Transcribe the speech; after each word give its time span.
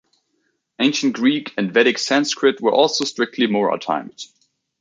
Ancient 0.79 1.13
Greek 1.13 1.53
and 1.59 1.71
Vedic 1.71 1.99
Sanskrit 1.99 2.59
were 2.59 2.71
also 2.73 3.05
strictly 3.05 3.45
mora-timed. 3.45 4.25